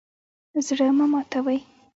[0.65, 1.59] زړه مه ماتوئ